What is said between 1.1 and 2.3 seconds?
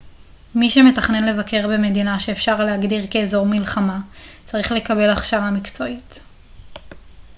לבקר במדינה